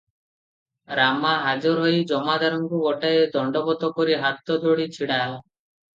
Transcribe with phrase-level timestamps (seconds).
[0.99, 5.35] ରାମା ହାଜର ହୋଇ ଜମାଦାରଙ୍କୁ ଗୋଟାଏ ଦଣ୍ଡବତ କରି ହାତ ଯୋଡି ଛିଡା ହେଲା।